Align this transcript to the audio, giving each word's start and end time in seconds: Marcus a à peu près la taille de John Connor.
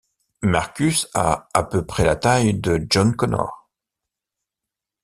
Marcus 0.41 1.07
a 1.13 1.47
à 1.53 1.61
peu 1.63 1.85
près 1.85 2.03
la 2.05 2.15
taille 2.15 2.55
de 2.55 2.83
John 2.89 3.15
Connor. 3.15 3.69